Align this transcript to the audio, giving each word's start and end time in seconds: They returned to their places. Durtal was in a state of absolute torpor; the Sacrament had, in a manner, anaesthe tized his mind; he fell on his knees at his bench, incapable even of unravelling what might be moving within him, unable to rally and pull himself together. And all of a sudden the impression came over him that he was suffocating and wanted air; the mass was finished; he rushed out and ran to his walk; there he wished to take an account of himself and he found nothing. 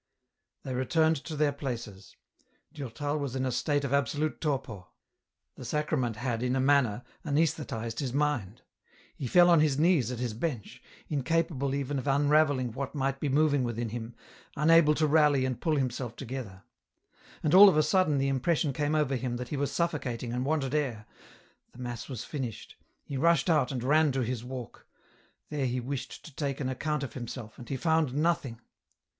They 0.63 0.73
returned 0.73 1.17
to 1.25 1.35
their 1.35 1.51
places. 1.51 2.15
Durtal 2.73 3.19
was 3.19 3.35
in 3.35 3.45
a 3.45 3.51
state 3.51 3.83
of 3.83 3.93
absolute 3.93 4.41
torpor; 4.41 4.85
the 5.53 5.63
Sacrament 5.63 6.15
had, 6.15 6.41
in 6.41 6.55
a 6.55 6.59
manner, 6.59 7.03
anaesthe 7.23 7.63
tized 7.67 7.99
his 7.99 8.11
mind; 8.11 8.63
he 9.15 9.27
fell 9.27 9.47
on 9.47 9.59
his 9.59 9.77
knees 9.77 10.11
at 10.11 10.17
his 10.17 10.33
bench, 10.33 10.81
incapable 11.07 11.75
even 11.75 11.99
of 11.99 12.07
unravelling 12.07 12.71
what 12.71 12.95
might 12.95 13.19
be 13.19 13.29
moving 13.29 13.63
within 13.63 13.89
him, 13.89 14.15
unable 14.55 14.95
to 14.95 15.05
rally 15.05 15.45
and 15.45 15.61
pull 15.61 15.75
himself 15.75 16.15
together. 16.15 16.63
And 17.43 17.53
all 17.53 17.69
of 17.69 17.77
a 17.77 17.83
sudden 17.83 18.17
the 18.17 18.27
impression 18.27 18.73
came 18.73 18.95
over 18.95 19.15
him 19.15 19.35
that 19.37 19.49
he 19.49 19.55
was 19.55 19.71
suffocating 19.71 20.33
and 20.33 20.43
wanted 20.43 20.73
air; 20.73 21.05
the 21.73 21.77
mass 21.79 22.09
was 22.09 22.23
finished; 22.25 22.75
he 23.03 23.17
rushed 23.17 23.51
out 23.51 23.71
and 23.71 23.83
ran 23.83 24.11
to 24.13 24.21
his 24.21 24.43
walk; 24.43 24.87
there 25.51 25.67
he 25.67 25.79
wished 25.79 26.25
to 26.25 26.33
take 26.35 26.59
an 26.59 26.69
account 26.69 27.03
of 27.03 27.13
himself 27.13 27.59
and 27.59 27.69
he 27.69 27.77
found 27.77 28.15
nothing. 28.15 28.59